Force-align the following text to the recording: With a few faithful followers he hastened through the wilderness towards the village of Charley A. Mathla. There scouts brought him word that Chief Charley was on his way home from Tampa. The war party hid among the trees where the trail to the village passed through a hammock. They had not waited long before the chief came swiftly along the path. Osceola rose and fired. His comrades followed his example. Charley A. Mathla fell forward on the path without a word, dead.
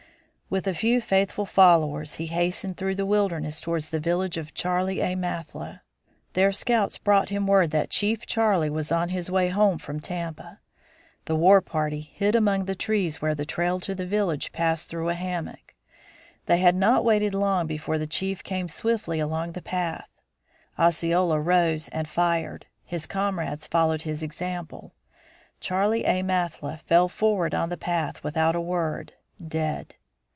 With 0.51 0.67
a 0.67 0.73
few 0.73 0.99
faithful 0.99 1.45
followers 1.45 2.15
he 2.15 2.25
hastened 2.27 2.75
through 2.75 2.95
the 2.95 3.05
wilderness 3.05 3.61
towards 3.61 3.89
the 3.89 4.01
village 4.01 4.35
of 4.35 4.53
Charley 4.53 4.99
A. 4.99 5.15
Mathla. 5.15 5.79
There 6.33 6.51
scouts 6.51 6.97
brought 6.97 7.29
him 7.29 7.47
word 7.47 7.71
that 7.71 7.89
Chief 7.89 8.25
Charley 8.25 8.69
was 8.69 8.91
on 8.91 9.07
his 9.07 9.31
way 9.31 9.47
home 9.47 9.77
from 9.77 10.01
Tampa. 10.01 10.59
The 11.23 11.37
war 11.37 11.61
party 11.61 12.01
hid 12.01 12.35
among 12.35 12.65
the 12.65 12.75
trees 12.75 13.21
where 13.21 13.33
the 13.33 13.45
trail 13.45 13.79
to 13.79 13.95
the 13.95 14.05
village 14.05 14.51
passed 14.51 14.89
through 14.89 15.07
a 15.07 15.13
hammock. 15.13 15.73
They 16.47 16.57
had 16.57 16.75
not 16.75 17.05
waited 17.05 17.33
long 17.33 17.65
before 17.65 17.97
the 17.97 18.05
chief 18.05 18.43
came 18.43 18.67
swiftly 18.67 19.21
along 19.21 19.53
the 19.53 19.61
path. 19.61 20.09
Osceola 20.77 21.39
rose 21.39 21.87
and 21.93 22.09
fired. 22.09 22.65
His 22.83 23.05
comrades 23.07 23.65
followed 23.67 24.01
his 24.01 24.21
example. 24.21 24.91
Charley 25.61 26.03
A. 26.03 26.21
Mathla 26.23 26.81
fell 26.81 27.07
forward 27.07 27.55
on 27.55 27.69
the 27.69 27.77
path 27.77 28.21
without 28.21 28.53
a 28.53 28.59
word, 28.59 29.13
dead. 29.41 29.95